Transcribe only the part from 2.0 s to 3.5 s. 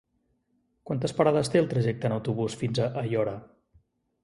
en autobús fins a Aiora?